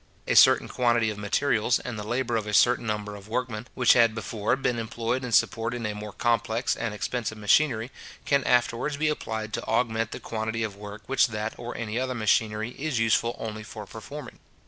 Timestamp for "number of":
2.87-3.27